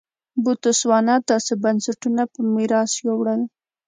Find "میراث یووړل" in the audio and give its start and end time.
2.53-3.41